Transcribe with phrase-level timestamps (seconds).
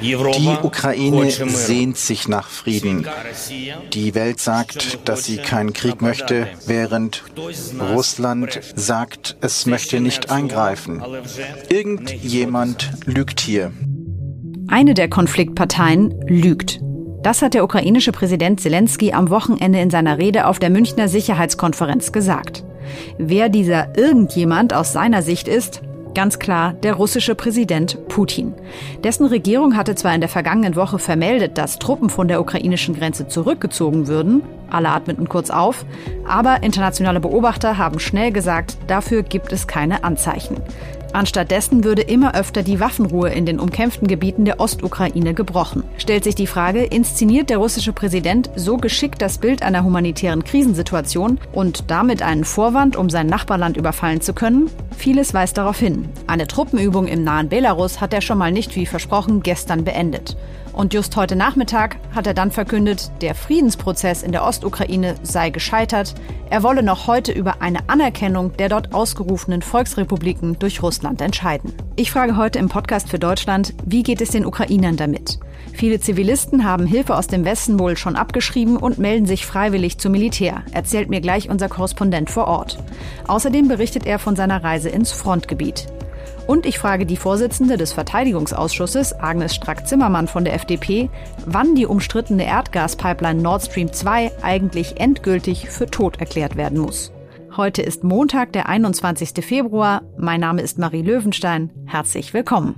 [0.00, 0.14] Die
[0.62, 3.06] Ukraine sehnt sich nach Frieden.
[3.92, 7.24] Die Welt sagt, dass sie keinen Krieg möchte, während
[7.94, 11.02] Russland sagt, es möchte nicht eingreifen.
[11.68, 13.72] Irgendjemand lügt hier.
[14.68, 16.80] Eine der Konfliktparteien lügt.
[17.22, 22.12] Das hat der ukrainische Präsident Zelensky am Wochenende in seiner Rede auf der Münchner Sicherheitskonferenz
[22.12, 22.64] gesagt.
[23.18, 25.82] Wer dieser irgendjemand aus seiner Sicht ist,
[26.18, 28.52] Ganz klar der russische Präsident Putin.
[29.04, 33.28] Dessen Regierung hatte zwar in der vergangenen Woche vermeldet, dass Truppen von der ukrainischen Grenze
[33.28, 35.86] zurückgezogen würden, alle atmeten kurz auf,
[36.26, 40.56] aber internationale Beobachter haben schnell gesagt, dafür gibt es keine Anzeichen.
[41.12, 45.82] Anstattdessen würde immer öfter die Waffenruhe in den umkämpften Gebieten der Ostukraine gebrochen.
[45.96, 51.38] Stellt sich die Frage, inszeniert der russische Präsident so geschickt das Bild einer humanitären Krisensituation
[51.52, 54.70] und damit einen Vorwand, um sein Nachbarland überfallen zu können?
[54.96, 56.08] Vieles weist darauf hin.
[56.26, 60.36] Eine Truppenübung im nahen Belarus hat er schon mal nicht wie versprochen gestern beendet.
[60.78, 66.14] Und just heute Nachmittag hat er dann verkündet, der Friedensprozess in der Ostukraine sei gescheitert.
[66.50, 71.74] Er wolle noch heute über eine Anerkennung der dort ausgerufenen Volksrepubliken durch Russland entscheiden.
[71.96, 75.40] Ich frage heute im Podcast für Deutschland, wie geht es den Ukrainern damit?
[75.72, 80.12] Viele Zivilisten haben Hilfe aus dem Westen wohl schon abgeschrieben und melden sich freiwillig zum
[80.12, 82.78] Militär, erzählt mir gleich unser Korrespondent vor Ort.
[83.26, 85.88] Außerdem berichtet er von seiner Reise ins Frontgebiet.
[86.48, 91.10] Und ich frage die Vorsitzende des Verteidigungsausschusses, Agnes Strack-Zimmermann von der FDP,
[91.44, 97.12] wann die umstrittene Erdgaspipeline Nord Stream 2 eigentlich endgültig für tot erklärt werden muss.
[97.54, 99.44] Heute ist Montag, der 21.
[99.44, 100.00] Februar.
[100.16, 101.68] Mein Name ist Marie Löwenstein.
[101.84, 102.76] Herzlich willkommen.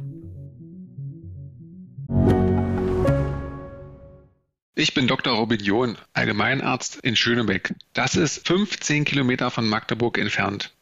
[4.74, 5.34] Ich bin Dr.
[5.34, 7.72] Robin John, Allgemeinarzt in Schönebeck.
[7.92, 10.72] Das ist 15 Kilometer von Magdeburg entfernt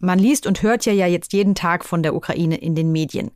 [0.00, 3.32] Man liest und hört ja, jetzt jeden Tag von der Ukraine in den Medien.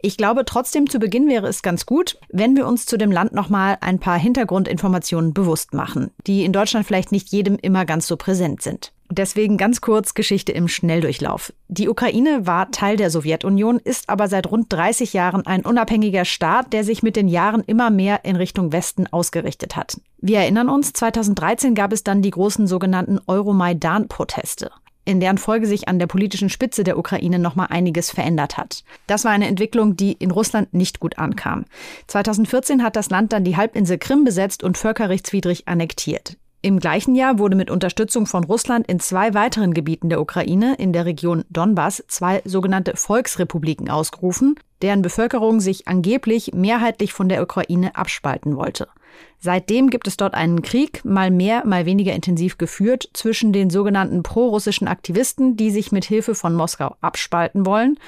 [0.00, 3.32] Ich glaube trotzdem zu Beginn wäre es ganz gut, wenn wir uns zu dem Land
[3.32, 8.16] nochmal ein paar Hintergrundinformationen bewusst machen, die in Deutschland vielleicht nicht jedem immer ganz so
[8.16, 8.92] präsent sind.
[9.10, 11.52] Deswegen ganz kurz Geschichte im Schnelldurchlauf.
[11.68, 16.72] Die Ukraine war Teil der Sowjetunion, ist aber seit rund 30 Jahren ein unabhängiger Staat,
[16.72, 20.00] der sich mit den Jahren immer mehr in Richtung Westen ausgerichtet hat.
[20.18, 24.70] Wir erinnern uns, 2013 gab es dann die großen sogenannten Euromaidan-Proteste
[25.04, 28.84] in deren Folge sich an der politischen Spitze der Ukraine nochmal einiges verändert hat.
[29.06, 31.64] Das war eine Entwicklung, die in Russland nicht gut ankam.
[32.06, 36.36] 2014 hat das Land dann die Halbinsel Krim besetzt und völkerrechtswidrig annektiert.
[36.64, 40.94] Im gleichen Jahr wurde mit Unterstützung von Russland in zwei weiteren Gebieten der Ukraine, in
[40.94, 47.94] der Region Donbass, zwei sogenannte Volksrepubliken ausgerufen, deren Bevölkerung sich angeblich mehrheitlich von der Ukraine
[47.96, 48.88] abspalten wollte.
[49.38, 54.22] Seitdem gibt es dort einen Krieg, mal mehr, mal weniger intensiv geführt, zwischen den sogenannten
[54.22, 57.98] prorussischen Aktivisten, die sich mit Hilfe von Moskau abspalten wollen,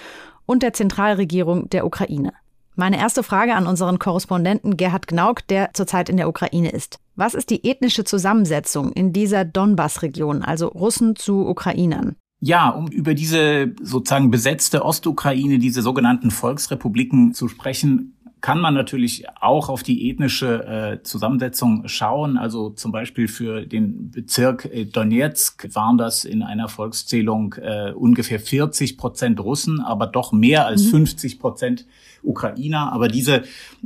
[0.47, 2.33] und der Zentralregierung der Ukraine.
[2.77, 6.99] Meine erste Frage an unseren Korrespondenten Gerhard Gnauk, der zurzeit in der Ukraine ist.
[7.15, 12.17] Was ist die ethnische Zusammensetzung in dieser Donbass-Region, also Russen zu Ukrainern?
[12.39, 18.16] Ja, um über diese sozusagen besetzte Ostukraine, diese sogenannten Volksrepubliken zu sprechen,
[18.47, 22.39] kann man natürlich auch auf die ethnische äh, Zusammensetzung schauen.
[22.39, 28.39] Also zum Beispiel für den Bezirk äh, Donetsk waren das in einer Volkszählung äh, ungefähr
[28.39, 30.91] 40 Prozent Russen, aber doch mehr als mhm.
[30.91, 31.87] 50 Prozent
[32.23, 32.93] Ukrainer.
[32.93, 33.43] Aber diese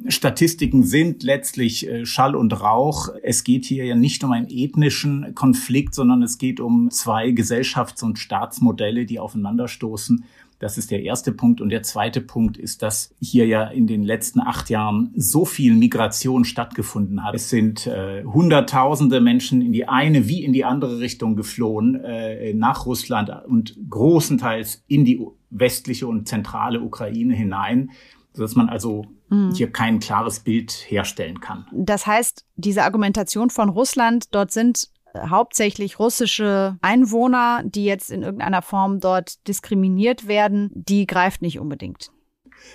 [0.08, 3.08] Statistiken sind letztlich äh, Schall und Rauch.
[3.22, 8.04] Es geht hier ja nicht um einen ethnischen Konflikt, sondern es geht um zwei Gesellschafts-
[8.04, 10.22] und Staatsmodelle, die aufeinanderstoßen.
[10.60, 11.60] Das ist der erste Punkt.
[11.60, 15.74] Und der zweite Punkt ist, dass hier ja in den letzten acht Jahren so viel
[15.74, 17.34] Migration stattgefunden hat.
[17.34, 22.52] Es sind äh, Hunderttausende Menschen in die eine wie in die andere Richtung geflohen, äh,
[22.52, 27.90] nach Russland und großenteils in die westliche und zentrale Ukraine hinein,
[28.34, 29.54] sodass man also mhm.
[29.54, 31.66] hier kein klares Bild herstellen kann.
[31.72, 38.62] Das heißt, diese Argumentation von Russland, dort sind hauptsächlich russische Einwohner, die jetzt in irgendeiner
[38.62, 42.10] Form dort diskriminiert werden, die greift nicht unbedingt.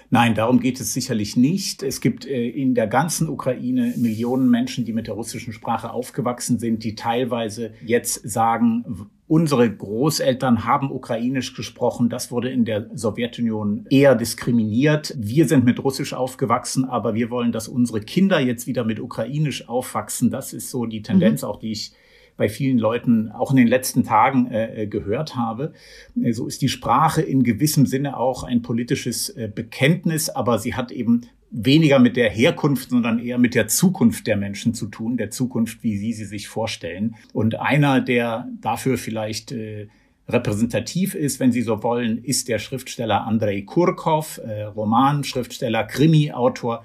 [0.09, 1.83] Nein, darum geht es sicherlich nicht.
[1.83, 6.59] Es gibt äh, in der ganzen Ukraine Millionen Menschen, die mit der russischen Sprache aufgewachsen
[6.59, 12.09] sind, die teilweise jetzt sagen, unsere Großeltern haben ukrainisch gesprochen.
[12.09, 15.15] Das wurde in der Sowjetunion eher diskriminiert.
[15.17, 19.67] Wir sind mit Russisch aufgewachsen, aber wir wollen, dass unsere Kinder jetzt wieder mit ukrainisch
[19.67, 20.29] aufwachsen.
[20.29, 21.47] Das ist so die Tendenz, mhm.
[21.47, 21.93] auch die ich
[22.37, 25.73] bei vielen Leuten auch in den letzten Tagen äh, äh, gehört habe.
[26.21, 30.73] Äh, so ist die Sprache in gewissem Sinne auch ein politisches äh, Bekenntnis, aber sie
[30.73, 31.21] hat eben
[31.51, 35.83] weniger mit der Herkunft, sondern eher mit der Zukunft der Menschen zu tun, der Zukunft,
[35.83, 37.15] wie sie sie sich vorstellen.
[37.31, 39.87] Und einer, der dafür vielleicht äh,
[40.27, 46.83] repräsentativ ist, wenn Sie so wollen, ist der Schriftsteller Andrei Kurkov, äh, Romanschriftsteller, Krimi-Autor,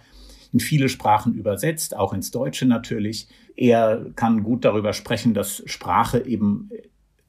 [0.53, 3.29] in viele Sprachen übersetzt, auch ins Deutsche natürlich.
[3.57, 6.71] Er kann gut darüber sprechen, dass Sprache eben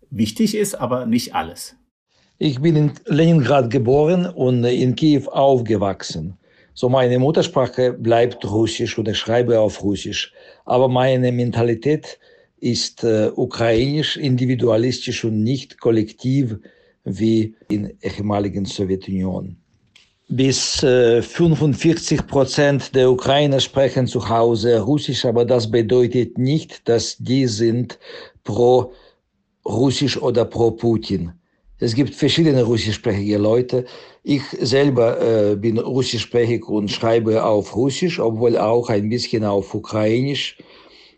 [0.09, 1.75] wichtig ist, aber nicht alles.
[2.37, 6.37] Ich bin in Leningrad geboren und in Kiew aufgewachsen.
[6.73, 10.33] So meine Muttersprache bleibt Russisch und ich schreibe auf Russisch.
[10.65, 12.17] Aber meine Mentalität
[12.57, 16.57] ist äh, ukrainisch, individualistisch und nicht kollektiv
[17.03, 19.60] wie in ehemaligen Sowjetunion
[20.31, 27.17] bis 45 äh, Prozent der Ukrainer sprechen zu Hause Russisch, aber das bedeutet nicht, dass
[27.19, 27.99] die sind
[28.43, 28.93] pro
[29.65, 31.33] Russisch oder pro Putin.
[31.79, 33.85] Es gibt verschiedene russischsprachige Leute.
[34.23, 40.57] Ich selber äh, bin russischsprachig und schreibe auf Russisch, obwohl auch ein bisschen auf Ukrainisch.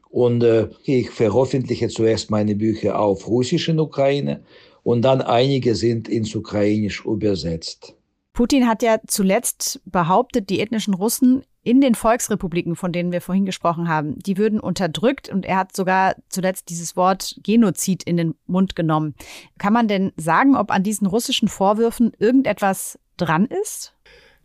[0.09, 4.43] Und äh, ich veröffentliche zuerst meine Bücher auf Russisch in Ukraine
[4.83, 7.95] und dann einige sind ins Ukrainisch übersetzt.
[8.33, 13.45] Putin hat ja zuletzt behauptet, die ethnischen Russen in den Volksrepubliken, von denen wir vorhin
[13.45, 18.35] gesprochen haben, die würden unterdrückt und er hat sogar zuletzt dieses Wort Genozid in den
[18.47, 19.13] Mund genommen.
[19.59, 23.95] Kann man denn sagen, ob an diesen russischen Vorwürfen irgendetwas dran ist?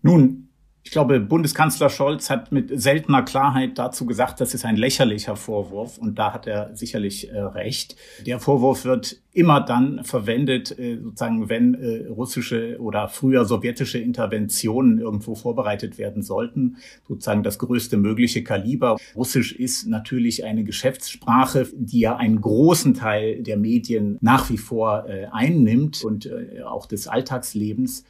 [0.02, 0.48] Nun,
[0.88, 5.98] ich glaube, Bundeskanzler Scholz hat mit seltener Klarheit dazu gesagt, das ist ein lächerlicher Vorwurf
[5.98, 7.96] und da hat er sicherlich äh, recht.
[8.24, 14.98] Der Vorwurf wird immer dann verwendet, äh, sozusagen, wenn äh, russische oder früher sowjetische Interventionen
[14.98, 18.96] irgendwo vorbereitet werden sollten, sozusagen das größte mögliche Kaliber.
[19.14, 25.08] Russisch ist natürlich eine Geschäftssprache, die ja einen großen Teil der Medien nach wie vor
[25.08, 26.28] äh, einnimmt und
[26.66, 28.04] auch des Alltagslebens.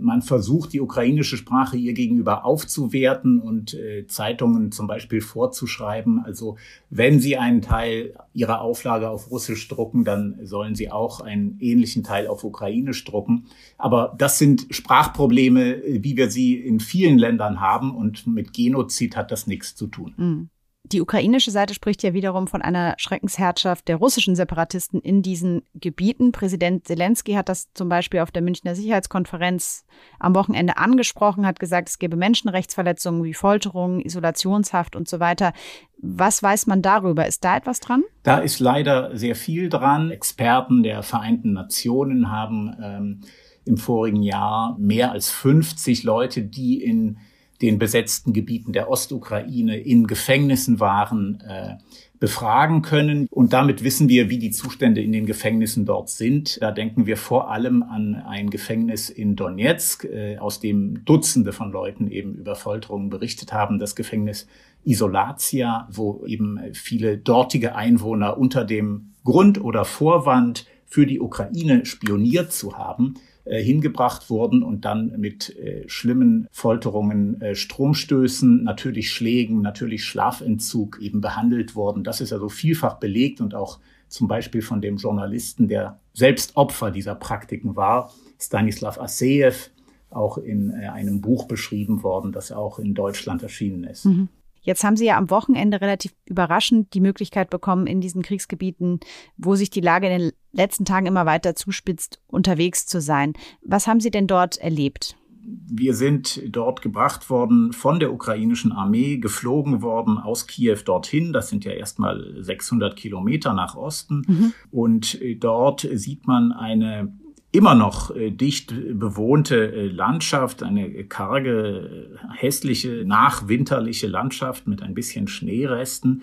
[0.00, 3.76] Man versucht, die ukrainische Sprache ihr gegenüber aufzuwerten und
[4.08, 6.22] Zeitungen zum Beispiel vorzuschreiben.
[6.24, 6.56] Also
[6.90, 12.02] wenn sie einen Teil ihrer Auflage auf Russisch drucken, dann sollen sie auch einen ähnlichen
[12.02, 13.46] Teil auf Ukrainisch drucken.
[13.78, 19.30] Aber das sind Sprachprobleme, wie wir sie in vielen Ländern haben und mit Genozid hat
[19.30, 20.12] das nichts zu tun.
[20.18, 20.50] Mhm.
[20.92, 26.32] Die ukrainische Seite spricht ja wiederum von einer Schreckensherrschaft der russischen Separatisten in diesen Gebieten.
[26.32, 29.84] Präsident Zelensky hat das zum Beispiel auf der Münchner Sicherheitskonferenz
[30.18, 35.52] am Wochenende angesprochen, hat gesagt, es gebe Menschenrechtsverletzungen wie Folterungen, Isolationshaft und so weiter.
[35.98, 37.24] Was weiß man darüber?
[37.24, 38.02] Ist da etwas dran?
[38.24, 40.10] Da ist leider sehr viel dran.
[40.10, 43.20] Experten der Vereinten Nationen haben ähm,
[43.64, 47.18] im vorigen Jahr mehr als 50 Leute, die in
[47.62, 51.76] den besetzten Gebieten der Ostukraine in Gefängnissen waren, äh,
[52.18, 53.26] befragen können.
[53.30, 56.60] Und damit wissen wir, wie die Zustände in den Gefängnissen dort sind.
[56.60, 61.72] Da denken wir vor allem an ein Gefängnis in Donetsk, äh, aus dem Dutzende von
[61.72, 63.78] Leuten eben über Folterungen berichtet haben.
[63.78, 64.46] Das Gefängnis
[64.84, 72.52] Isolatia, wo eben viele dortige Einwohner unter dem Grund oder Vorwand für die Ukraine spioniert
[72.52, 73.14] zu haben,
[73.50, 81.00] äh, hingebracht wurden und dann mit äh, schlimmen Folterungen, äh, Stromstößen, natürlich Schlägen, natürlich Schlafentzug
[81.02, 82.04] eben behandelt wurden.
[82.04, 86.92] Das ist also vielfach belegt und auch zum Beispiel von dem Journalisten, der selbst Opfer
[86.92, 89.70] dieser Praktiken war, Stanislav Aseev,
[90.10, 94.04] auch in äh, einem Buch beschrieben worden, das auch in Deutschland erschienen ist.
[94.04, 94.28] Mhm.
[94.62, 99.00] Jetzt haben Sie ja am Wochenende relativ überraschend die Möglichkeit bekommen, in diesen Kriegsgebieten,
[99.36, 103.34] wo sich die Lage in den letzten Tagen immer weiter zuspitzt, unterwegs zu sein.
[103.62, 105.16] Was haben Sie denn dort erlebt?
[105.42, 111.32] Wir sind dort gebracht worden von der ukrainischen Armee, geflogen worden aus Kiew dorthin.
[111.32, 114.22] Das sind ja erstmal 600 Kilometer nach Osten.
[114.26, 114.52] Mhm.
[114.70, 117.12] Und dort sieht man eine
[117.52, 125.26] immer noch äh, dicht bewohnte äh, Landschaft, eine karge, hässliche, nachwinterliche Landschaft mit ein bisschen
[125.26, 126.22] Schneeresten.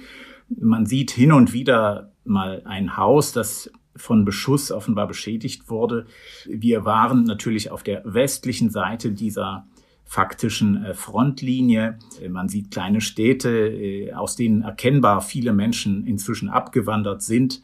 [0.49, 6.05] Man sieht hin und wieder mal ein Haus, das von Beschuss offenbar beschädigt wurde.
[6.45, 9.67] Wir waren natürlich auf der westlichen Seite dieser
[10.05, 11.99] faktischen äh, Frontlinie.
[12.29, 17.61] Man sieht kleine Städte, aus denen erkennbar viele Menschen inzwischen abgewandert sind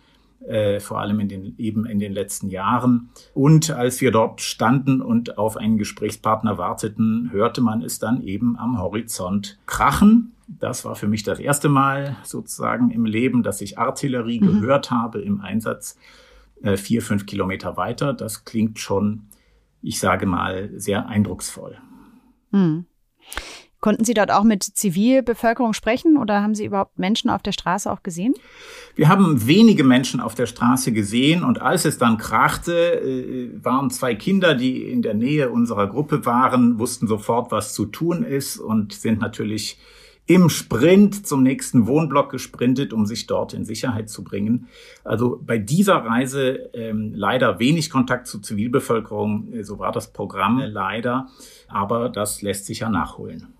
[0.47, 3.09] äh, vor allem in den, eben in den letzten Jahren.
[3.33, 8.57] Und als wir dort standen und auf einen Gesprächspartner warteten, hörte man es dann eben
[8.57, 10.33] am Horizont krachen.
[10.47, 14.61] Das war für mich das erste Mal sozusagen im Leben, dass ich Artillerie mhm.
[14.61, 15.97] gehört habe im Einsatz
[16.63, 18.13] äh, vier, fünf Kilometer weiter.
[18.13, 19.27] Das klingt schon,
[19.81, 21.77] ich sage mal, sehr eindrucksvoll.
[22.51, 22.85] Mhm.
[23.83, 27.91] Konnten Sie dort auch mit Zivilbevölkerung sprechen oder haben Sie überhaupt Menschen auf der Straße
[27.91, 28.33] auch gesehen?
[28.95, 33.89] Wir haben wenige Menschen auf der Straße gesehen und als es dann krachte, äh, waren
[33.89, 38.57] zwei Kinder, die in der Nähe unserer Gruppe waren, wussten sofort, was zu tun ist
[38.57, 39.77] und sind natürlich
[40.25, 44.67] im Sprint zum nächsten Wohnblock gesprintet, um sich dort in Sicherheit zu bringen.
[45.03, 51.27] Also bei dieser Reise ähm, leider wenig Kontakt zur Zivilbevölkerung, so war das Programm leider,
[51.67, 53.53] aber das lässt sich ja nachholen.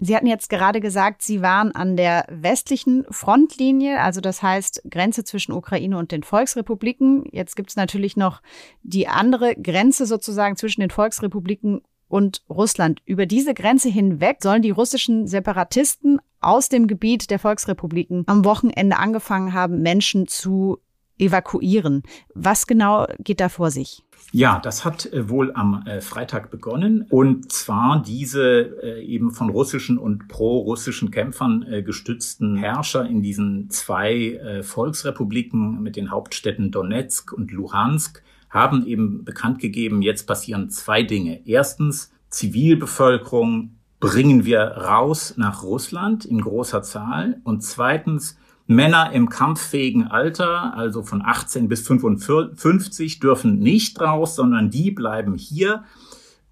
[0.00, 5.24] Sie hatten jetzt gerade gesagt, Sie waren an der westlichen Frontlinie, also das heißt Grenze
[5.24, 7.24] zwischen Ukraine und den Volksrepubliken.
[7.32, 8.40] Jetzt gibt es natürlich noch
[8.84, 13.00] die andere Grenze sozusagen zwischen den Volksrepubliken und Russland.
[13.04, 18.96] Über diese Grenze hinweg sollen die russischen Separatisten aus dem Gebiet der Volksrepubliken am Wochenende
[18.96, 20.78] angefangen haben, Menschen zu
[21.18, 22.02] evakuieren.
[22.34, 24.02] Was genau geht da vor sich?
[24.30, 29.48] Ja, das hat äh, wohl am äh, Freitag begonnen und zwar diese äh, eben von
[29.48, 37.50] russischen und pro-russischen Kämpfern gestützten Herrscher in diesen zwei Volksrepubliken mit den Hauptstädten Donetsk und
[37.50, 41.46] Luhansk haben eben bekannt gegeben, jetzt passieren zwei Dinge.
[41.46, 48.36] Erstens, Zivilbevölkerung bringen wir raus nach Russland in großer Zahl und zweitens,
[48.70, 55.36] Männer im kampffähigen Alter, also von 18 bis 55, dürfen nicht raus, sondern die bleiben
[55.36, 55.84] hier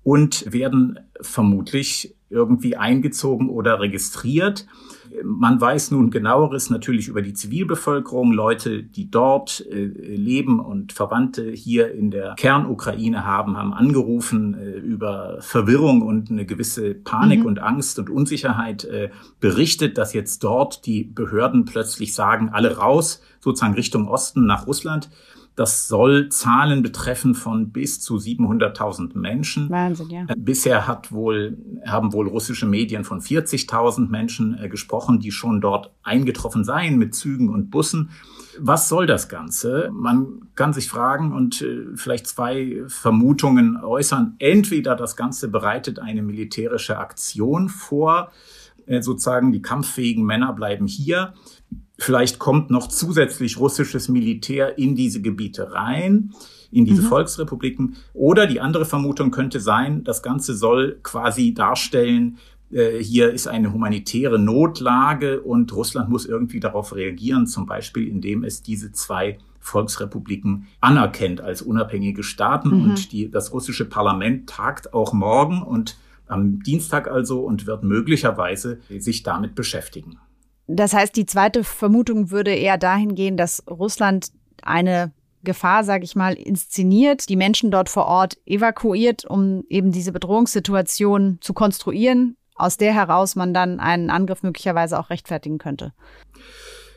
[0.03, 4.67] und werden vermutlich irgendwie eingezogen oder registriert.
[5.25, 11.51] Man weiß nun genaueres natürlich über die Zivilbevölkerung, Leute, die dort äh, leben und Verwandte
[11.51, 17.47] hier in der Kernukraine haben, haben angerufen äh, über Verwirrung und eine gewisse Panik mhm.
[17.47, 23.23] und Angst und Unsicherheit äh, berichtet, dass jetzt dort die Behörden plötzlich sagen, alle raus,
[23.41, 25.11] sozusagen Richtung Osten nach Russland.
[25.57, 29.71] Das soll Zahlen betreffen von bis zu 700.000 Menschen.
[29.71, 30.25] Wahnsinn, ja.
[30.29, 35.63] Äh, bisher hat wohl, haben wohl russische Medien von 40.000 Menschen äh, gesprochen, die schon
[35.63, 38.11] dort eingetroffen seien mit Zügen und Bussen.
[38.59, 39.89] Was soll das Ganze?
[39.93, 44.37] Man kann sich fragen und äh, vielleicht zwei Vermutungen äußern.
[44.39, 48.31] Entweder das Ganze bereitet eine militärische Aktion vor,
[49.01, 51.35] sozusagen die kampffähigen Männer bleiben hier
[51.99, 56.33] Vielleicht kommt noch zusätzlich russisches Militär in diese Gebiete rein,
[56.71, 57.07] in diese mhm.
[57.07, 57.97] Volksrepubliken.
[58.13, 62.39] Oder die andere Vermutung könnte sein, das Ganze soll quasi darstellen,
[62.71, 68.45] äh, hier ist eine humanitäre Notlage und Russland muss irgendwie darauf reagieren, zum Beispiel indem
[68.45, 72.69] es diese zwei Volksrepubliken anerkennt als unabhängige Staaten.
[72.69, 72.83] Mhm.
[72.83, 75.97] Und die, das russische Parlament tagt auch morgen und
[76.29, 80.19] am Dienstag also und wird möglicherweise sich damit beschäftigen.
[80.67, 84.29] Das heißt, die zweite Vermutung würde eher dahin gehen, dass Russland
[84.63, 85.13] eine
[85.45, 91.39] Gefahr, sage ich mal, inszeniert, die Menschen dort vor Ort evakuiert, um eben diese Bedrohungssituation
[91.41, 95.93] zu konstruieren, aus der heraus man dann einen Angriff möglicherweise auch rechtfertigen könnte.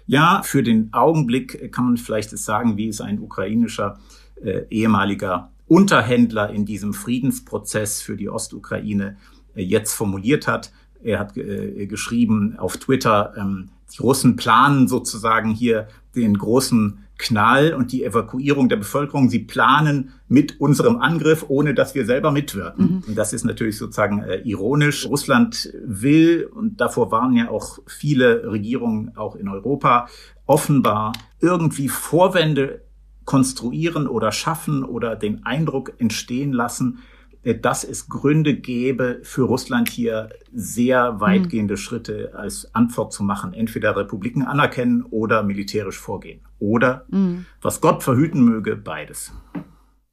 [0.07, 3.99] Ja, für den Augenblick kann man vielleicht sagen, wie es ein ukrainischer
[4.41, 9.17] äh, ehemaliger Unterhändler in diesem Friedensprozess für die Ostukraine
[9.53, 10.71] äh, jetzt formuliert hat.
[11.01, 17.73] Er hat äh, geschrieben auf Twitter, ähm, die Russen planen sozusagen hier den großen Knall
[17.73, 19.29] und die Evakuierung der Bevölkerung.
[19.29, 23.03] Sie planen mit unserem Angriff, ohne dass wir selber mitwirken.
[23.05, 23.15] Mhm.
[23.15, 25.05] Das ist natürlich sozusagen äh, ironisch.
[25.05, 30.07] Russland will, und davor waren ja auch viele Regierungen auch in Europa,
[30.45, 32.83] offenbar irgendwie Vorwände
[33.25, 36.99] konstruieren oder schaffen oder den Eindruck entstehen lassen,
[37.43, 41.77] dass es Gründe gäbe, für Russland hier sehr weitgehende mhm.
[41.77, 43.53] Schritte als Antwort zu machen.
[43.53, 46.41] Entweder Republiken anerkennen oder militärisch vorgehen.
[46.59, 47.45] Oder, mhm.
[47.61, 49.33] was Gott verhüten möge, beides.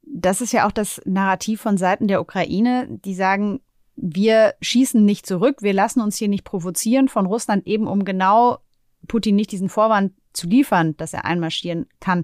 [0.01, 3.59] Das ist ja auch das Narrativ von Seiten der Ukraine, die sagen,
[3.97, 8.59] wir schießen nicht zurück, wir lassen uns hier nicht provozieren von Russland, eben um genau
[9.07, 12.23] Putin nicht diesen Vorwand zu liefern, dass er einmarschieren kann.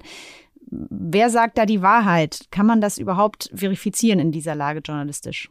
[0.90, 2.48] Wer sagt da die Wahrheit?
[2.50, 5.50] Kann man das überhaupt verifizieren in dieser Lage journalistisch?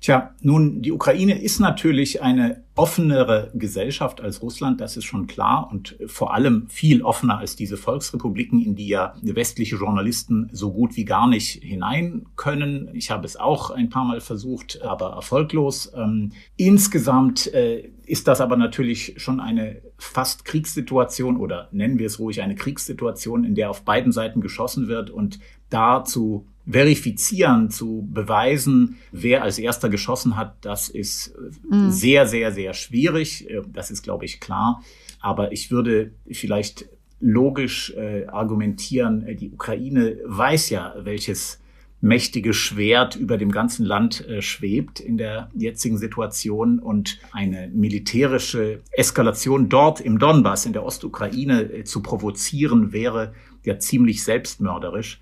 [0.00, 5.68] Tja, nun, die Ukraine ist natürlich eine offenere Gesellschaft als Russland, das ist schon klar
[5.72, 10.96] und vor allem viel offener als diese Volksrepubliken, in die ja westliche Journalisten so gut
[10.96, 12.90] wie gar nicht hinein können.
[12.92, 15.90] Ich habe es auch ein paar Mal versucht, aber erfolglos.
[15.96, 22.18] Ähm, insgesamt äh, ist das aber natürlich schon eine fast Kriegssituation oder nennen wir es
[22.18, 28.08] ruhig eine Kriegssituation, in der auf beiden Seiten geschossen wird und da zu verifizieren, zu
[28.12, 31.34] beweisen, wer als erster geschossen hat, das ist
[31.70, 31.90] mhm.
[31.90, 33.48] sehr, sehr, sehr schwierig.
[33.48, 34.82] Äh, das ist, glaube ich, klar.
[35.20, 36.88] Aber ich würde vielleicht
[37.20, 41.60] logisch äh, argumentieren, äh, die Ukraine weiß ja, welches
[42.00, 48.80] mächtige Schwert über dem ganzen Land äh, schwebt in der jetzigen Situation und eine militärische
[48.92, 55.20] Eskalation dort im Donbass, in der Ostukraine äh, zu provozieren, wäre ja ziemlich selbstmörderisch.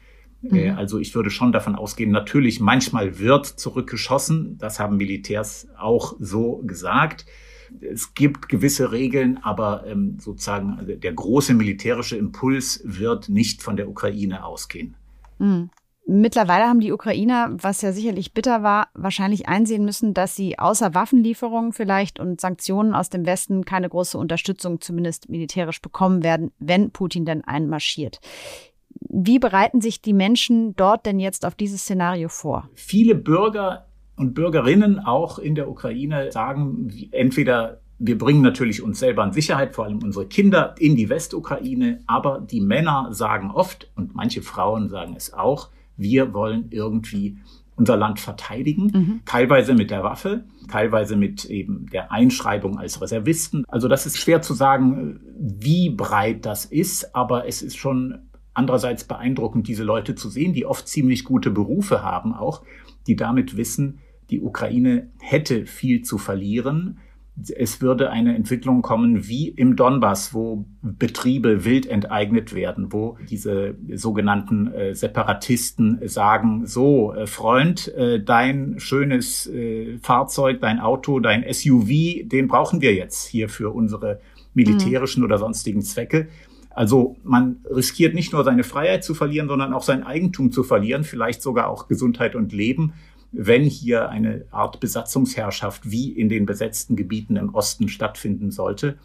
[0.51, 0.79] Äh, mhm.
[0.79, 4.59] Also ich würde schon davon ausgehen, natürlich manchmal wird zurückgeschossen.
[4.59, 7.27] Das haben Militärs auch so gesagt.
[7.81, 13.77] Es gibt gewisse Regeln, aber ähm, sozusagen also der große militärische Impuls wird nicht von
[13.77, 14.97] der Ukraine ausgehen.
[15.39, 15.71] Mhm.
[16.07, 20.95] Mittlerweile haben die Ukrainer, was ja sicherlich bitter war, wahrscheinlich einsehen müssen, dass sie außer
[20.95, 26.91] Waffenlieferungen vielleicht und Sanktionen aus dem Westen keine große Unterstützung, zumindest militärisch, bekommen werden, wenn
[26.91, 28.21] Putin denn einmarschiert.
[29.01, 32.69] Wie bereiten sich die Menschen dort denn jetzt auf dieses Szenario vor?
[32.75, 33.87] Viele Bürger
[34.17, 39.75] und Bürgerinnen auch in der Ukraine sagen entweder wir bringen natürlich uns selber in Sicherheit,
[39.75, 44.89] vor allem unsere Kinder in die Westukraine, aber die Männer sagen oft und manche Frauen
[44.89, 47.39] sagen es auch, wir wollen irgendwie
[47.77, 49.21] unser Land verteidigen, mhm.
[49.25, 53.65] teilweise mit der Waffe, teilweise mit eben der Einschreibung als Reservisten.
[53.69, 58.19] Also das ist schwer zu sagen, wie breit das ist, aber es ist schon
[58.55, 62.63] andererseits beeindruckend, diese Leute zu sehen, die oft ziemlich gute Berufe haben auch,
[63.07, 63.99] die damit wissen,
[64.31, 66.99] die Ukraine hätte viel zu verlieren.
[67.57, 73.75] Es würde eine Entwicklung kommen wie im Donbass, wo Betriebe wild enteignet werden, wo diese
[73.93, 81.45] sogenannten äh, Separatisten sagen, so, äh, Freund, äh, dein schönes äh, Fahrzeug, dein Auto, dein
[81.53, 81.89] SUV,
[82.23, 84.21] den brauchen wir jetzt hier für unsere
[84.55, 85.27] militärischen mhm.
[85.27, 86.29] oder sonstigen Zwecke.
[86.75, 91.05] Also man riskiert nicht nur seine Freiheit zu verlieren, sondern auch sein Eigentum zu verlieren,
[91.05, 92.95] vielleicht sogar auch Gesundheit und Leben,
[93.31, 98.99] wenn hier eine Art Besatzungsherrschaft wie in den besetzten Gebieten im Osten stattfinden sollte.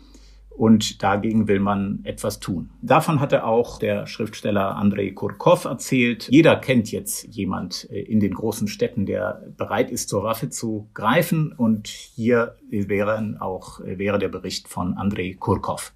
[0.49, 2.71] Und dagegen will man etwas tun.
[2.81, 6.27] Davon hatte auch der Schriftsteller Andrei Kurkov erzählt.
[6.29, 10.89] Jeder kennt jetzt jemand äh, in den großen Städten, der bereit ist, zur Waffe zu
[10.93, 11.53] greifen.
[11.53, 15.93] Und hier wäre auch, wäre der Bericht von Andrei Kurkov.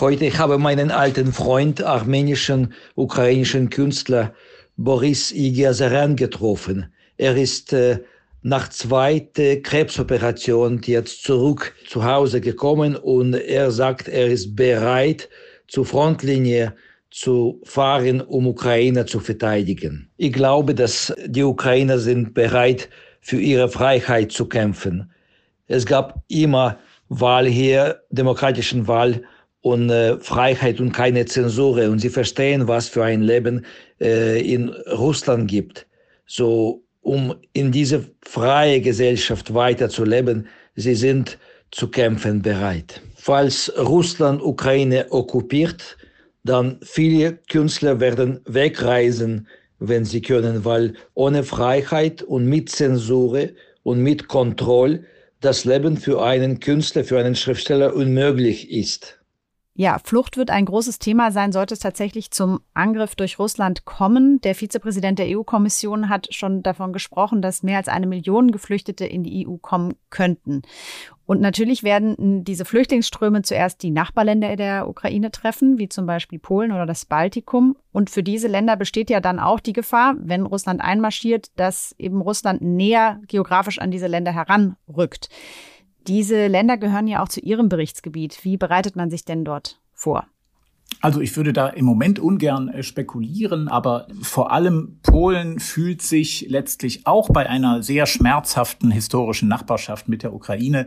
[0.00, 4.32] Heute ich habe meinen alten Freund, armenischen, ukrainischen Künstler
[4.78, 6.90] Boris Igiasaran getroffen.
[7.18, 7.98] Er ist äh,
[8.40, 15.28] nach zweiter Krebsoperation jetzt zurück zu Hause gekommen und er sagt, er ist bereit,
[15.68, 16.74] zur Frontlinie
[17.10, 20.08] zu fahren, um Ukraine zu verteidigen.
[20.16, 22.88] Ich glaube, dass die Ukrainer sind bereit,
[23.20, 25.12] für ihre Freiheit zu kämpfen.
[25.68, 26.78] Es gab immer
[27.10, 29.22] Wahl hier, demokratischen Wahl
[29.62, 31.76] und äh, Freiheit und keine Zensur.
[31.88, 33.64] Und sie verstehen, was für ein Leben
[34.00, 35.86] äh, in Russland gibt.
[36.26, 40.46] So, um in diese freie Gesellschaft weiterzuleben,
[40.76, 41.38] sie sind
[41.70, 43.00] zu kämpfen bereit.
[43.16, 45.96] Falls Russland Ukraine okkupiert,
[46.44, 49.46] dann viele Künstler werden wegreisen,
[49.78, 53.48] wenn sie können, weil ohne Freiheit und mit Zensur
[53.84, 55.04] und mit Kontrolle
[55.40, 59.18] das Leben für einen Künstler, für einen Schriftsteller unmöglich ist.
[59.74, 64.38] Ja, Flucht wird ein großes Thema sein, sollte es tatsächlich zum Angriff durch Russland kommen.
[64.42, 69.22] Der Vizepräsident der EU-Kommission hat schon davon gesprochen, dass mehr als eine Million Geflüchtete in
[69.22, 70.60] die EU kommen könnten.
[71.24, 76.72] Und natürlich werden diese Flüchtlingsströme zuerst die Nachbarländer der Ukraine treffen, wie zum Beispiel Polen
[76.72, 77.74] oder das Baltikum.
[77.92, 82.20] Und für diese Länder besteht ja dann auch die Gefahr, wenn Russland einmarschiert, dass eben
[82.20, 85.30] Russland näher geografisch an diese Länder heranrückt.
[86.06, 88.44] Diese Länder gehören ja auch zu Ihrem Berichtsgebiet.
[88.44, 90.26] Wie bereitet man sich denn dort vor?
[91.00, 96.46] Also ich würde da im Moment ungern äh, spekulieren, aber vor allem Polen fühlt sich
[96.48, 100.86] letztlich auch bei einer sehr schmerzhaften historischen Nachbarschaft mit der Ukraine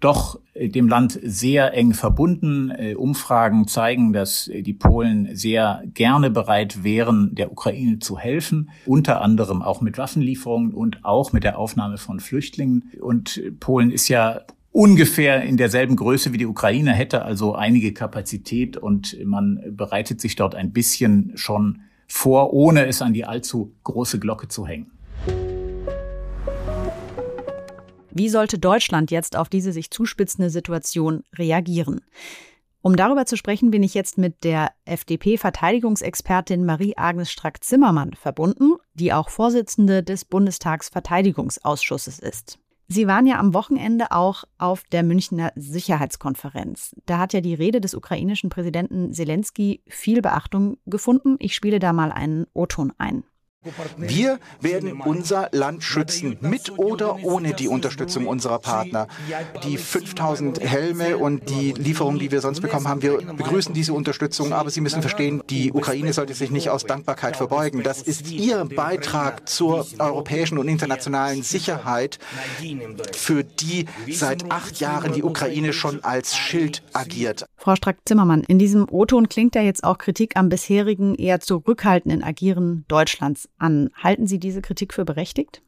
[0.00, 2.70] doch äh, dem Land sehr eng verbunden.
[2.70, 9.20] Äh, Umfragen zeigen, dass die Polen sehr gerne bereit wären, der Ukraine zu helfen, unter
[9.20, 12.90] anderem auch mit Waffenlieferungen und auch mit der Aufnahme von Flüchtlingen.
[13.00, 14.40] Und Polen ist ja
[14.72, 20.36] ungefähr in derselben Größe wie die Ukraine, hätte also einige Kapazität und man bereitet sich
[20.36, 24.90] dort ein bisschen schon vor, ohne es an die allzu große Glocke zu hängen.
[28.12, 32.00] Wie sollte Deutschland jetzt auf diese sich zuspitzende Situation reagieren?
[32.82, 39.28] Um darüber zu sprechen, bin ich jetzt mit der FDP-Verteidigungsexpertin Marie-Agnes Strack-Zimmermann verbunden, die auch
[39.28, 42.58] Vorsitzende des Bundestagsverteidigungsausschusses ist.
[42.88, 46.96] Sie waren ja am Wochenende auch auf der Münchner Sicherheitskonferenz.
[47.06, 51.36] Da hat ja die Rede des ukrainischen Präsidenten Zelensky viel Beachtung gefunden.
[51.38, 53.22] Ich spiele da mal einen O-Ton ein.
[53.98, 59.06] Wir werden unser Land schützen, mit oder ohne die Unterstützung unserer Partner.
[59.64, 64.54] Die 5000 Helme und die Lieferungen, die wir sonst bekommen haben, wir begrüßen diese Unterstützung,
[64.54, 67.82] aber Sie müssen verstehen, die Ukraine sollte sich nicht aus Dankbarkeit verbeugen.
[67.82, 72.18] Das ist Ihr Beitrag zur europäischen und internationalen Sicherheit,
[73.12, 77.44] für die seit acht Jahren die Ukraine schon als Schild agiert.
[77.58, 82.86] Frau Strack-Zimmermann, in diesem O-Ton klingt ja jetzt auch Kritik am bisherigen, eher zurückhaltenden Agieren
[82.88, 83.90] Deutschlands an.
[83.94, 85.62] Halten Sie diese Kritik für berechtigt?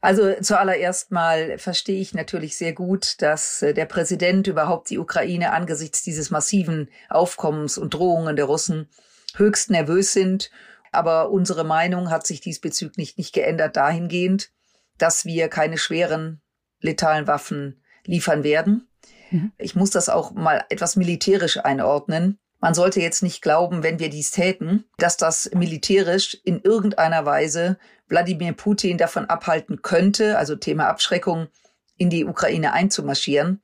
[0.00, 5.52] Also zuallererst mal verstehe ich natürlich sehr gut, dass äh, der Präsident überhaupt die Ukraine
[5.52, 8.88] angesichts dieses massiven Aufkommens und Drohungen der Russen
[9.36, 10.50] höchst nervös sind.
[10.90, 14.50] Aber unsere Meinung hat sich diesbezüglich nicht geändert dahingehend,
[14.96, 16.40] dass wir keine schweren
[16.80, 18.88] letalen Waffen liefern werden.
[19.30, 19.52] Mhm.
[19.58, 22.38] Ich muss das auch mal etwas militärisch einordnen.
[22.60, 27.78] Man sollte jetzt nicht glauben, wenn wir dies täten, dass das militärisch in irgendeiner Weise
[28.08, 31.48] Wladimir Putin davon abhalten könnte, also Thema Abschreckung,
[31.96, 33.62] in die Ukraine einzumarschieren.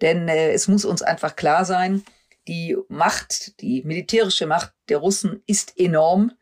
[0.00, 2.02] Denn äh, es muss uns einfach klar sein,
[2.48, 6.32] die Macht, die militärische Macht der Russen ist enorm.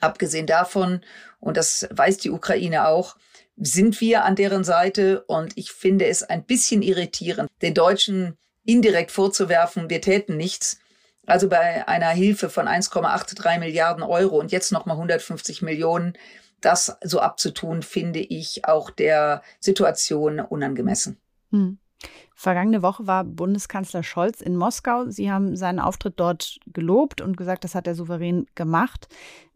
[0.00, 1.00] Abgesehen davon,
[1.40, 3.16] und das weiß die Ukraine auch,
[3.56, 5.24] sind wir an deren Seite.
[5.24, 10.78] Und ich finde es ein bisschen irritierend, den Deutschen indirekt vorzuwerfen, wir täten nichts
[11.26, 16.14] also bei einer Hilfe von 1,83 Milliarden Euro und jetzt nochmal 150 Millionen,
[16.60, 21.18] das so abzutun, finde ich auch der Situation unangemessen.
[21.50, 21.78] Hm.
[22.34, 25.08] Vergangene Woche war Bundeskanzler Scholz in Moskau.
[25.08, 29.08] Sie haben seinen Auftritt dort gelobt und gesagt, das hat er souverän gemacht.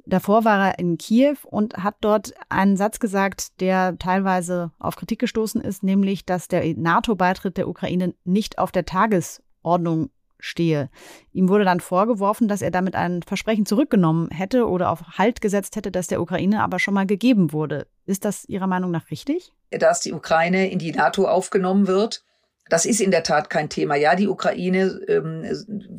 [0.06, 5.18] Davor war er in Kiew und hat dort einen Satz gesagt, der teilweise auf Kritik
[5.18, 10.90] gestoßen ist, nämlich, dass der NATO-Beitritt der Ukraine nicht auf der Tagesordnung stehe.
[11.32, 15.76] Ihm wurde dann vorgeworfen, dass er damit ein Versprechen zurückgenommen hätte oder auf Halt gesetzt
[15.76, 17.86] hätte, das der Ukraine aber schon mal gegeben wurde.
[18.06, 19.52] Ist das Ihrer Meinung nach richtig?
[19.70, 22.24] Dass die Ukraine in die NATO aufgenommen wird,
[22.70, 23.96] das ist in der Tat kein Thema.
[23.96, 25.44] Ja, die Ukraine ähm,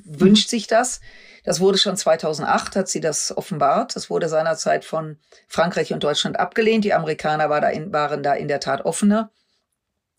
[0.06, 1.02] wünscht sich das.
[1.44, 3.96] Das wurde schon 2008, hat sie das offenbart.
[3.96, 6.86] Das wurde seinerzeit von Frankreich und Deutschland abgelehnt.
[6.86, 9.32] Die Amerikaner war da in, waren da in der Tat offener.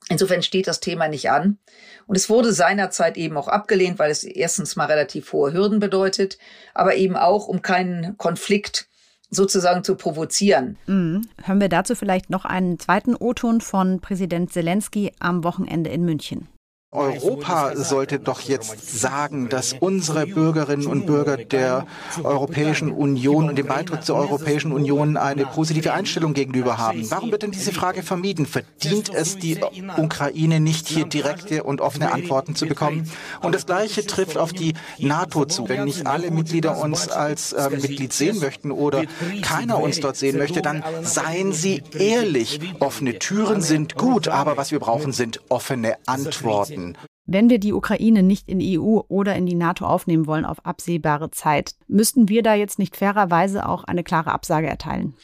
[0.08, 1.58] Insofern steht das Thema nicht an.
[2.06, 6.38] Und es wurde seinerzeit eben auch abgelehnt, weil es erstens mal relativ hohe Hürden bedeutet,
[6.74, 8.88] aber eben auch, um keinen Konflikt
[9.30, 10.76] sozusagen zu provozieren.
[10.86, 11.26] Mhm.
[11.42, 16.48] Hören wir dazu vielleicht noch einen zweiten O-Ton von Präsident Zelensky am Wochenende in München.
[16.94, 21.86] Europa sollte doch jetzt sagen, dass unsere Bürgerinnen und Bürger der
[22.22, 27.10] Europäischen Union und dem Beitritt zur Europäischen Union eine positive Einstellung gegenüber haben.
[27.10, 28.44] Warum wird denn diese Frage vermieden?
[28.44, 29.58] Verdient es die
[29.96, 33.10] Ukraine nicht, hier direkte und offene Antworten zu bekommen?
[33.40, 35.70] Und das Gleiche trifft auf die NATO zu.
[35.70, 39.04] Wenn nicht alle Mitglieder uns als äh, Mitglied sehen möchten oder
[39.40, 42.60] keiner uns dort sehen möchte, dann seien Sie ehrlich.
[42.80, 46.98] Offene Türen sind gut, aber was wir brauchen, sind offene Antworten werden.
[47.24, 50.64] Wenn wir die Ukraine nicht in die EU oder in die NATO aufnehmen wollen auf
[50.66, 55.14] absehbare Zeit, müssten wir da jetzt nicht fairerweise auch eine klare Absage erteilen?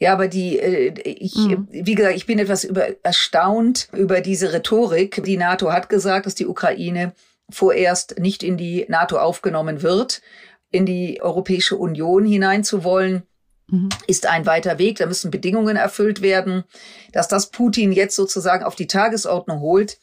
[0.00, 1.68] Ja, aber die, äh, ich, mhm.
[1.70, 5.22] wie gesagt, ich bin etwas über, erstaunt über diese Rhetorik.
[5.24, 7.12] Die NATO hat gesagt, dass die Ukraine
[7.48, 10.20] vorerst nicht in die NATO aufgenommen wird,
[10.70, 13.22] in die Europäische Union hineinzuwollen.
[13.68, 13.88] Mhm.
[14.06, 16.64] ist ein weiter Weg, da müssen Bedingungen erfüllt werden.
[17.12, 19.96] Dass das Putin jetzt sozusagen auf die Tagesordnung holt,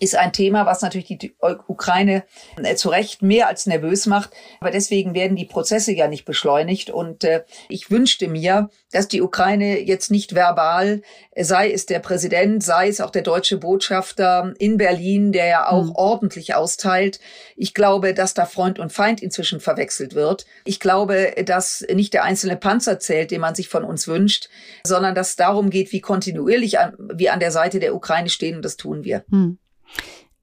[0.00, 2.24] ist ein Thema, was natürlich die Ukraine
[2.62, 4.30] äh, zu Recht mehr als nervös macht.
[4.60, 6.90] Aber deswegen werden die Prozesse ja nicht beschleunigt.
[6.90, 11.02] Und äh, ich wünschte mir, dass die Ukraine jetzt nicht verbal,
[11.36, 15.86] sei es der Präsident, sei es auch der deutsche Botschafter in Berlin, der ja auch
[15.86, 15.92] mhm.
[15.94, 17.20] ordentlich austeilt.
[17.56, 20.46] Ich glaube, dass da Freund und Feind inzwischen verwechselt wird.
[20.64, 24.48] Ich glaube, dass nicht der einzelne Panzer zählt, den man sich von uns wünscht,
[24.86, 28.56] sondern dass es darum geht, wie kontinuierlich an, wir an der Seite der Ukraine stehen.
[28.56, 29.24] Und das tun wir.
[29.28, 29.58] Mhm.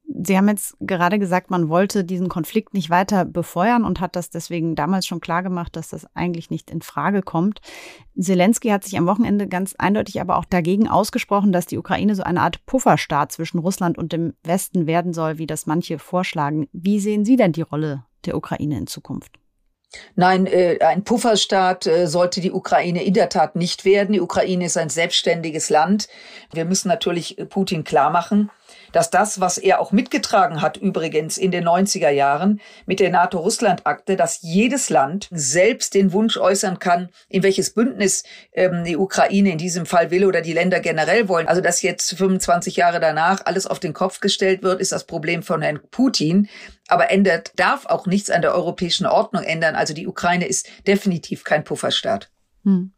[0.06, 4.28] Sie haben jetzt gerade gesagt, man wollte diesen Konflikt nicht weiter befeuern und hat das
[4.28, 7.60] deswegen damals schon klar gemacht, dass das eigentlich nicht in Frage kommt.
[8.18, 12.22] Zelensky hat sich am Wochenende ganz eindeutig aber auch dagegen ausgesprochen, dass die Ukraine so
[12.22, 16.68] eine Art Pufferstaat zwischen Russland und dem Westen werden soll, wie das manche vorschlagen.
[16.72, 19.38] Wie sehen Sie denn die Rolle der Ukraine in Zukunft?
[20.16, 24.12] Nein, äh, ein Pufferstaat äh, sollte die Ukraine in der Tat nicht werden.
[24.12, 26.08] Die Ukraine ist ein selbstständiges Land.
[26.52, 28.50] Wir müssen natürlich Putin klar machen,
[28.94, 34.14] dass das, was er auch mitgetragen hat, übrigens in den 90er Jahren mit der NATO-Russland-Akte,
[34.14, 39.58] dass jedes Land selbst den Wunsch äußern kann, in welches Bündnis ähm, die Ukraine in
[39.58, 41.48] diesem Fall will oder die Länder generell wollen.
[41.48, 45.42] Also dass jetzt 25 Jahre danach alles auf den Kopf gestellt wird, ist das Problem
[45.42, 46.48] von Herrn Putin.
[46.86, 49.74] Aber ändert, darf auch nichts an der europäischen Ordnung ändern.
[49.74, 52.30] Also die Ukraine ist definitiv kein Pufferstaat.
[52.62, 52.92] Hm.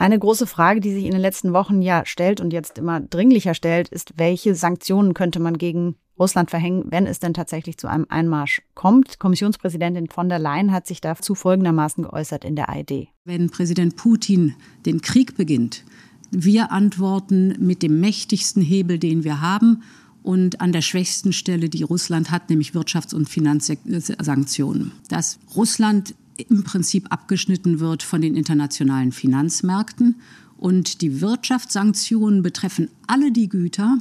[0.00, 3.52] Eine große Frage, die sich in den letzten Wochen ja stellt und jetzt immer dringlicher
[3.52, 8.06] stellt, ist, welche Sanktionen könnte man gegen Russland verhängen, wenn es denn tatsächlich zu einem
[8.08, 9.18] Einmarsch kommt.
[9.18, 13.08] Kommissionspräsidentin von der Leyen hat sich dazu folgendermaßen geäußert in der ARD.
[13.24, 14.54] Wenn Präsident Putin
[14.86, 15.84] den Krieg beginnt,
[16.30, 19.82] wir antworten mit dem mächtigsten Hebel, den wir haben
[20.22, 24.92] und an der schwächsten Stelle, die Russland hat, nämlich Wirtschafts- und Finanzsanktionen.
[25.08, 26.14] Dass Russland
[26.48, 30.20] im Prinzip abgeschnitten wird von den internationalen Finanzmärkten.
[30.56, 33.98] Und die Wirtschaftssanktionen betreffen alle die Güter,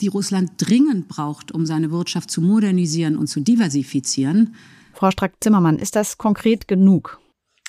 [0.00, 4.54] die Russland dringend braucht, um seine Wirtschaft zu modernisieren und zu diversifizieren.
[4.94, 7.20] Frau Strack-Zimmermann, ist das konkret genug?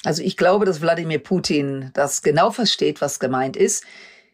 [0.04, 3.84] Also ich glaube, dass Wladimir Putin das genau versteht, was gemeint ist.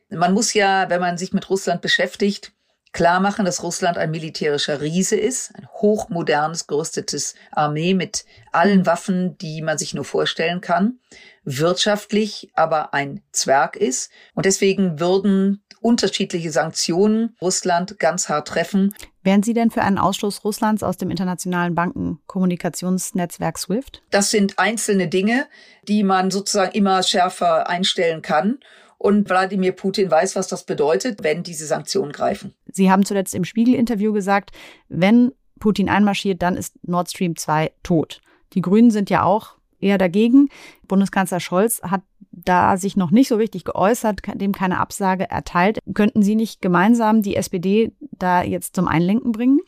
[0.09, 2.53] Man muss ja, wenn man sich mit Russland beschäftigt,
[2.97, 9.38] klar machen, dass Russland ein militärischer Riese ist, ein hochmodernes, gerüstetes Armee mit allen Waffen,
[9.38, 10.97] die man sich nur vorstellen kann,
[11.43, 14.10] wirtschaftlich aber ein Zwerg ist.
[14.33, 18.95] Und deswegen würden unterschiedliche Sanktionen Russland ganz hart treffen.
[19.21, 24.01] Wären Sie denn für einen Ausschluss Russlands aus dem internationalen Bankenkommunikationsnetzwerk SWIFT?
[24.10, 25.45] Das sind einzelne Dinge,
[25.88, 28.57] die man sozusagen immer schärfer einstellen kann.
[28.97, 32.55] Und Wladimir Putin weiß, was das bedeutet, wenn diese Sanktionen greifen.
[32.77, 34.51] Sie haben zuletzt im Spiegel-Interview gesagt,
[34.87, 38.21] wenn Putin einmarschiert, dann ist Nord Stream 2 tot.
[38.53, 40.49] Die Grünen sind ja auch eher dagegen.
[40.87, 45.79] Bundeskanzler Scholz hat da sich noch nicht so richtig geäußert, dem keine Absage erteilt.
[45.93, 49.59] Könnten Sie nicht gemeinsam die SPD da jetzt zum Einlenken bringen?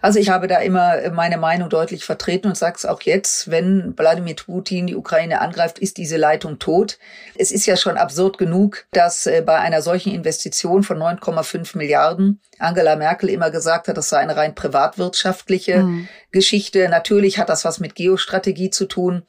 [0.00, 3.96] Also ich habe da immer meine Meinung deutlich vertreten und sage es auch jetzt, wenn
[3.96, 6.98] Wladimir Putin die Ukraine angreift, ist diese Leitung tot.
[7.36, 12.40] Es ist ja schon absurd genug, dass äh, bei einer solchen Investition von 9,5 Milliarden
[12.58, 16.08] Angela Merkel immer gesagt hat, das sei eine rein privatwirtschaftliche mhm.
[16.30, 16.88] Geschichte.
[16.88, 19.22] Natürlich hat das was mit Geostrategie zu tun.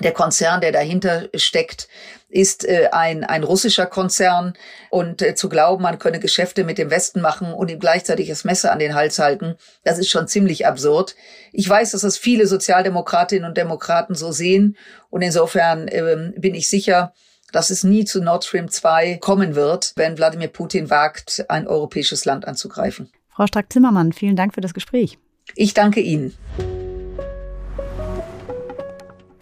[0.00, 1.88] Der Konzern, der dahinter steckt,
[2.28, 4.54] ist äh, ein, ein russischer Konzern.
[4.90, 8.44] Und äh, zu glauben, man könne Geschäfte mit dem Westen machen und ihm gleichzeitig das
[8.44, 11.14] Messer an den Hals halten, das ist schon ziemlich absurd.
[11.52, 14.76] Ich weiß, dass das viele Sozialdemokratinnen und Demokraten so sehen.
[15.10, 17.12] Und insofern äh, bin ich sicher,
[17.52, 22.24] dass es nie zu Nord Stream 2 kommen wird, wenn Wladimir Putin wagt, ein europäisches
[22.24, 23.10] Land anzugreifen.
[23.28, 25.18] Frau Strack-Zimmermann, vielen Dank für das Gespräch.
[25.54, 26.34] Ich danke Ihnen.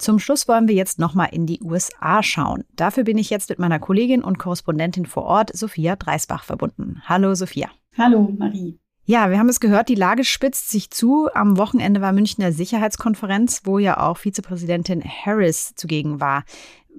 [0.05, 2.63] Zum Schluss wollen wir jetzt nochmal in die USA schauen.
[2.75, 7.01] Dafür bin ich jetzt mit meiner Kollegin und Korrespondentin vor Ort, Sophia Dreisbach, verbunden.
[7.05, 7.71] Hallo, Sophia.
[7.97, 8.77] Hallo, Marie.
[9.05, 11.27] Ja, wir haben es gehört, die Lage spitzt sich zu.
[11.33, 16.43] Am Wochenende war Münchner Sicherheitskonferenz, wo ja auch Vizepräsidentin Harris zugegen war.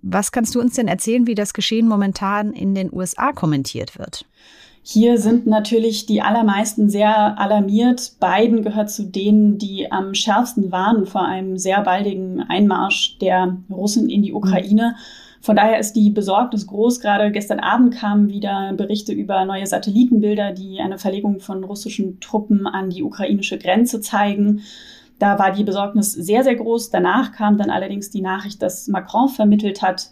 [0.03, 4.27] Was kannst du uns denn erzählen, wie das Geschehen momentan in den USA kommentiert wird?
[4.89, 8.13] Hier sind natürlich die allermeisten sehr alarmiert.
[8.21, 14.09] Biden gehört zu denen, die am schärfsten warnen vor einem sehr baldigen Einmarsch der Russen
[14.09, 14.95] in die Ukraine.
[15.41, 17.01] Von daher ist die Besorgnis groß.
[17.01, 22.69] Gerade gestern Abend kamen wieder Berichte über neue Satellitenbilder, die eine Verlegung von russischen Truppen
[22.69, 24.61] an die ukrainische Grenze zeigen.
[25.19, 26.91] Da war die Besorgnis sehr, sehr groß.
[26.91, 30.11] Danach kam dann allerdings die Nachricht, dass Macron vermittelt hat,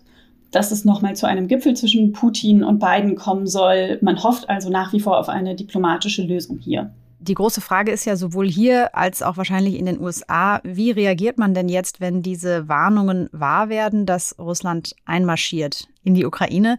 [0.54, 3.98] dass es nochmal zu einem Gipfel zwischen Putin und Biden kommen soll.
[4.02, 6.94] Man hofft also nach wie vor auf eine diplomatische Lösung hier.
[7.18, 11.38] Die große Frage ist ja sowohl hier als auch wahrscheinlich in den USA, wie reagiert
[11.38, 16.78] man denn jetzt, wenn diese Warnungen wahr werden, dass Russland einmarschiert in die Ukraine?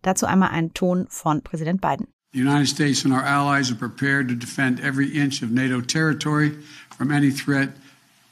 [0.00, 2.08] Dazu einmal ein Ton von Präsident Biden.
[2.32, 6.52] The United States and our allies are prepared to defend every inch of NATO territory
[6.96, 7.68] from any threat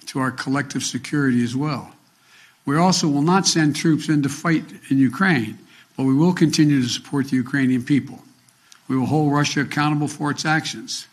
[0.07, 1.91] to our collective security as well.
[2.67, 5.59] We also will not send troops in to fight in Ukraine,
[5.97, 8.19] but we will continue to support the Ukrainian people.
[8.89, 11.07] We will hold Russia accountable for its actions.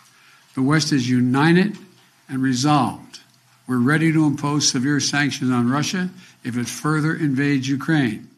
[0.56, 1.78] The West is united
[2.28, 3.20] and resolved.
[3.68, 6.10] We're ready to impose severe sanctions on Russia
[6.44, 8.30] if it further invades Ukraine.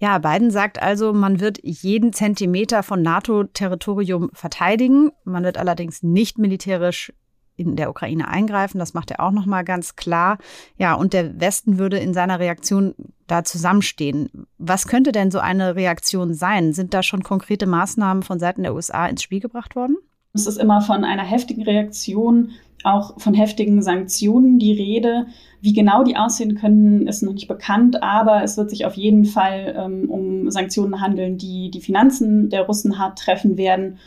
[0.00, 5.10] Ja, Biden sagt also, man wird jeden Zentimeter von NATO-Territorium verteidigen.
[5.24, 7.12] Man wird allerdings nicht militärisch
[7.58, 8.78] in der Ukraine eingreifen.
[8.78, 10.38] Das macht er auch noch mal ganz klar.
[10.78, 12.94] Ja, und der Westen würde in seiner Reaktion
[13.26, 14.46] da zusammenstehen.
[14.56, 16.72] Was könnte denn so eine Reaktion sein?
[16.72, 19.96] Sind da schon konkrete Maßnahmen von Seiten der USA ins Spiel gebracht worden?
[20.32, 22.52] Es ist immer von einer heftigen Reaktion
[22.84, 25.26] auch von heftigen Sanktionen die Rede.
[25.60, 29.24] Wie genau die aussehen können, ist noch nicht bekannt, aber es wird sich auf jeden
[29.24, 33.98] Fall ähm, um Sanktionen handeln, die die Finanzen der Russen hart treffen werden.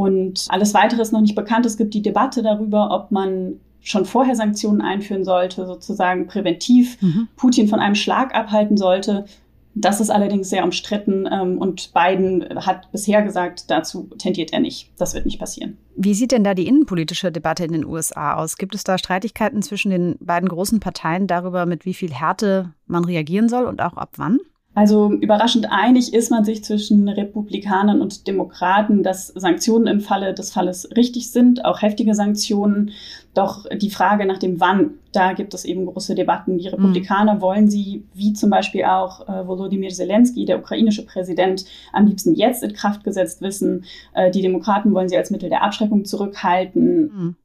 [0.00, 1.66] Und alles weitere ist noch nicht bekannt.
[1.66, 7.28] Es gibt die Debatte darüber, ob man schon vorher Sanktionen einführen sollte, sozusagen präventiv mhm.
[7.36, 9.26] Putin von einem Schlag abhalten sollte.
[9.74, 14.90] Das ist allerdings sehr umstritten ähm, und Biden hat bisher gesagt, dazu tendiert er nicht.
[14.96, 15.76] Das wird nicht passieren.
[15.96, 18.56] Wie sieht denn da die innenpolitische Debatte in den USA aus?
[18.56, 23.04] Gibt es da Streitigkeiten zwischen den beiden großen Parteien darüber, mit wie viel Härte man
[23.04, 24.38] reagieren soll und auch ab wann?
[24.80, 30.54] Also überraschend einig ist man sich zwischen Republikanern und Demokraten, dass Sanktionen im Falle des
[30.54, 32.92] Falles richtig sind, auch heftige Sanktionen.
[33.34, 36.56] Doch die Frage nach dem Wann, da gibt es eben große Debatten.
[36.56, 37.40] Die Republikaner mhm.
[37.42, 42.62] wollen sie, wie zum Beispiel auch äh, Volodymyr Zelensky, der ukrainische Präsident, am liebsten jetzt
[42.62, 43.84] in Kraft gesetzt wissen.
[44.14, 47.02] Äh, die Demokraten wollen sie als Mittel der Abschreckung zurückhalten.
[47.02, 47.36] Mhm.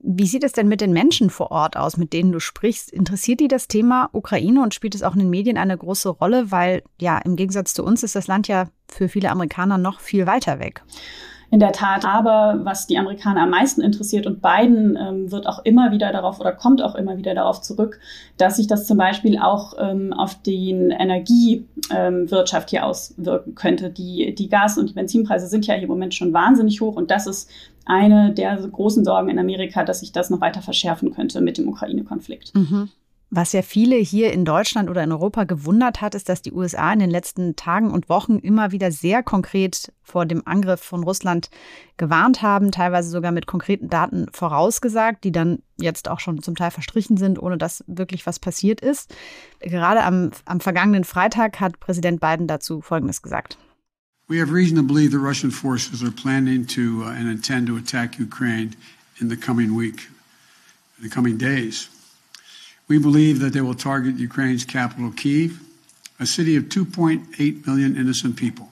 [0.00, 2.90] Wie sieht es denn mit den Menschen vor Ort aus, mit denen du sprichst?
[2.90, 6.50] Interessiert die das Thema Ukraine und spielt es auch in den Medien eine große Rolle?
[6.50, 10.26] Weil ja, im Gegensatz zu uns ist das Land ja für viele Amerikaner noch viel
[10.26, 10.82] weiter weg.
[11.52, 15.62] In der Tat, aber was die Amerikaner am meisten interessiert und Biden ähm, wird auch
[15.66, 18.00] immer wieder darauf oder kommt auch immer wieder darauf zurück,
[18.38, 23.90] dass sich das zum Beispiel auch ähm, auf die Energiewirtschaft ähm, hier auswirken könnte.
[23.90, 27.10] Die, die Gas- und die Benzinpreise sind ja hier im Moment schon wahnsinnig hoch und
[27.10, 27.50] das ist
[27.84, 31.68] eine der großen Sorgen in Amerika, dass sich das noch weiter verschärfen könnte mit dem
[31.68, 32.54] Ukraine-Konflikt.
[32.54, 32.88] Mhm.
[33.34, 36.92] Was ja viele hier in Deutschland oder in Europa gewundert hat, ist, dass die USA
[36.92, 41.48] in den letzten Tagen und Wochen immer wieder sehr konkret vor dem Angriff von Russland
[41.96, 46.70] gewarnt haben, teilweise sogar mit konkreten Daten vorausgesagt, die dann jetzt auch schon zum Teil
[46.70, 49.14] verstrichen sind, ohne dass wirklich was passiert ist.
[49.60, 53.56] Gerade am, am vergangenen Freitag hat Präsident Biden dazu Folgendes gesagt.
[54.28, 57.78] We have reason to believe the Russian forces are planning to uh, and intend to
[57.78, 58.76] attack Ukraine
[59.18, 60.10] in the coming week,
[60.98, 61.91] in the coming days.
[62.92, 65.58] We believe that they will target Ukraine's capital, Kiev,
[66.20, 68.68] a city of 2.8 million innocent people.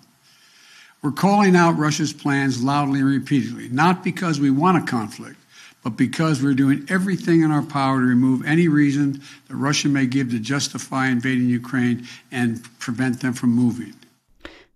[1.00, 5.36] We're calling out Russia's plans loudly and repeatedly, not because we want a conflict,
[5.82, 10.04] but because we're doing everything in our power to remove any reason that Russia may
[10.04, 13.94] give to justify invading Ukraine and prevent them from moving.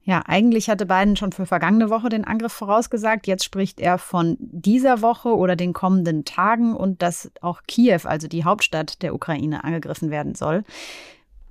[0.06, 3.26] Ja, eigentlich hatte Biden schon für vergangene Woche den Angriff vorausgesagt.
[3.26, 8.28] Jetzt spricht er von dieser Woche oder den kommenden Tagen und dass auch Kiew, also
[8.28, 10.62] die Hauptstadt der Ukraine, angegriffen werden soll.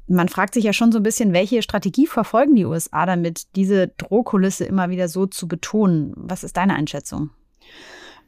[0.08, 3.88] Man fragt sich ja schon so ein bisschen, welche Strategie verfolgen die USA damit, diese
[3.88, 6.14] Drohkulisse immer wieder so zu betonen.
[6.16, 7.32] Was ist deine Einschätzung?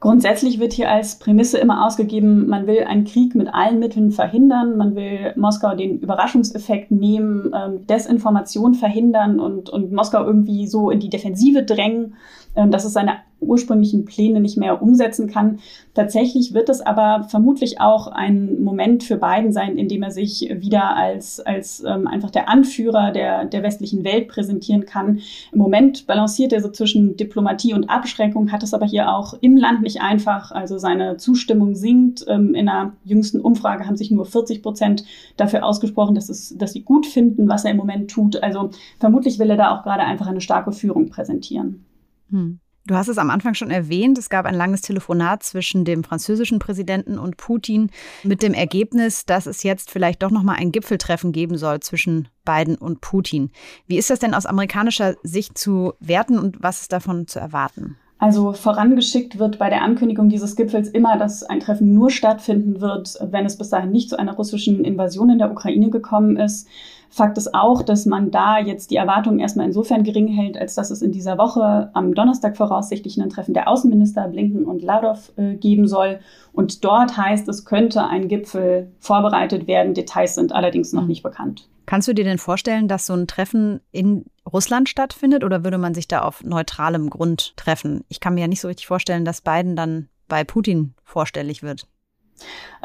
[0.01, 4.77] Grundsätzlich wird hier als Prämisse immer ausgegeben, man will einen Krieg mit allen Mitteln verhindern,
[4.77, 10.99] man will Moskau den Überraschungseffekt nehmen, ähm, Desinformation verhindern und, und Moskau irgendwie so in
[10.99, 12.15] die Defensive drängen,
[12.56, 15.60] dass es seine ursprünglichen Pläne nicht mehr umsetzen kann.
[15.94, 20.50] Tatsächlich wird es aber vermutlich auch ein Moment für Biden sein, in dem er sich
[20.60, 25.20] wieder als, als ähm, einfach der Anführer der, der westlichen Welt präsentieren kann.
[25.52, 29.58] Im Moment balanciert er so zwischen Diplomatie und Abschreckung, hat es aber hier auch im
[29.58, 30.52] Land nicht einfach.
[30.52, 32.26] Also seine Zustimmung sinkt.
[32.28, 35.06] Ähm, in einer jüngsten Umfrage haben sich nur 40 Prozent
[35.38, 38.41] dafür ausgesprochen, dass, es, dass sie gut finden, was er im Moment tut.
[38.41, 41.86] Also vermutlich will er da auch gerade einfach eine starke Führung präsentieren.
[42.29, 42.59] Hm.
[42.88, 46.59] Du hast es am Anfang schon erwähnt, es gab ein langes Telefonat zwischen dem französischen
[46.59, 47.89] Präsidenten und Putin
[48.23, 52.27] mit dem Ergebnis, dass es jetzt vielleicht doch noch mal ein Gipfeltreffen geben soll zwischen
[52.45, 53.49] Biden und Putin.
[53.88, 57.97] Wie ist das denn aus amerikanischer Sicht zu werten und was ist davon zu erwarten?
[58.17, 63.17] Also vorangeschickt wird bei der Ankündigung dieses Gipfels immer, dass ein Treffen nur stattfinden wird,
[63.21, 66.67] wenn es bis dahin nicht zu einer russischen Invasion in der Ukraine gekommen ist.
[67.10, 70.91] Fakt ist auch, dass man da jetzt die Erwartungen erstmal insofern gering hält, als dass
[70.91, 75.56] es in dieser Woche am Donnerstag voraussichtlich ein Treffen der Außenminister Blinken und Lavrov äh,
[75.56, 76.20] geben soll.
[76.54, 79.94] Und dort heißt, es könnte ein Gipfel vorbereitet werden.
[79.94, 81.08] Details sind allerdings noch mhm.
[81.10, 81.70] nicht bekannt.
[81.86, 85.94] Kannst du dir denn vorstellen, dass so ein Treffen in Russland stattfindet oder würde man
[85.94, 88.04] sich da auf neutralem Grund treffen?
[88.10, 91.88] Ich kann mir ja nicht so richtig vorstellen, dass Biden dann bei Putin vorstellig wird.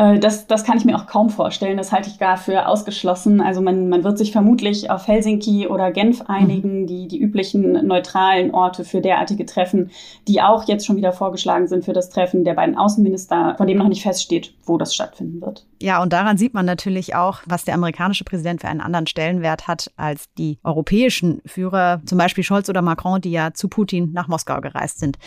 [0.00, 1.76] Äh, das, das kann ich mir auch kaum vorstellen.
[1.76, 3.40] Das halte ich gar für ausgeschlossen.
[3.40, 6.86] Also man, man wird sich vermutlich auf Helsinki oder Genf einigen, mhm.
[6.86, 9.90] die, die üblichen neutralen Orte für derartige Treffen,
[10.26, 13.78] die auch jetzt schon wieder vorgeschlagen sind für das Treffen der beiden Außenminister, von dem
[13.78, 15.66] noch nicht feststeht, wo das stattfinden wird.
[15.82, 19.68] Ja, und daran sieht man natürlich auch, was der amerikanische Präsident für einen anderen Stellenwert
[19.68, 24.28] hat als die europäischen Führer, zum Beispiel Scholz oder Macron, die ja zu Putin nach
[24.28, 25.18] Moskau gereist sind.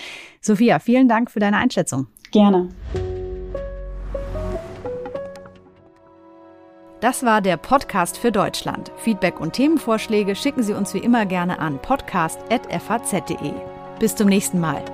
[0.41, 2.07] Sophia, vielen Dank für deine Einschätzung.
[2.31, 2.69] Gerne.
[7.03, 8.89] Das war der Podcast für Deutschland.
[8.95, 13.51] Feedback und Themenvorschläge schicken Sie uns wie immer gerne an podcast.faz.de.
[13.99, 14.85] Bis zum nächsten Mal.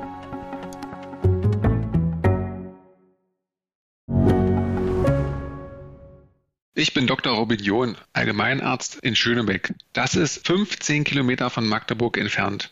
[6.73, 7.33] Ich bin Dr.
[7.35, 9.75] Robin John, Allgemeinarzt in Schönebeck.
[9.93, 12.71] Das ist 15 Kilometer von Magdeburg entfernt